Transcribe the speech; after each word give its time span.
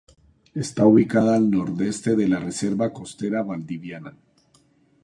Está 0.55 0.87
ubicada 0.87 1.35
al 1.35 1.51
noreste 1.51 2.15
de 2.15 2.27
la 2.27 2.39
Reserva 2.39 2.91
Costera 2.91 3.43
Valdiviana. 3.43 4.17